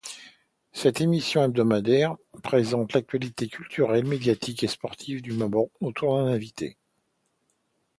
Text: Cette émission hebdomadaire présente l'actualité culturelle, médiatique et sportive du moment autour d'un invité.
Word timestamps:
Cette 0.73 0.99
émission 0.99 1.43
hebdomadaire 1.43 2.15
présente 2.41 2.93
l'actualité 2.93 3.47
culturelle, 3.47 4.03
médiatique 4.07 4.63
et 4.63 4.67
sportive 4.67 5.21
du 5.21 5.31
moment 5.31 5.69
autour 5.79 6.17
d'un 6.17 6.25
invité. 6.25 6.75